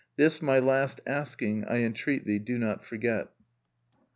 [0.17, 3.27] This, my last asking, I entreat thee, do not forget."